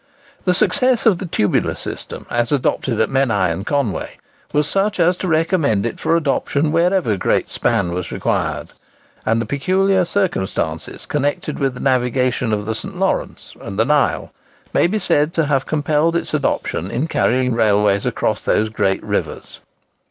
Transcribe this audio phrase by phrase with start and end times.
[0.45, 4.17] The success of the tubular system, as adopted at Menai and Conway,
[4.51, 8.69] was such as to recommend it for adoption wherever great span was required;
[9.27, 12.97] and the peculiar circumstances connected with the navigation of the St.
[12.97, 14.33] Lawrence and the Nile,
[14.73, 19.59] may be said to have compelled its adoption in carrying railways across those great rivers.